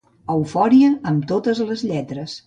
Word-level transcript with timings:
Eufòria 0.35 0.87
amb 1.11 1.27
totes 1.31 1.61
les 1.73 1.85
lletres. 1.91 2.39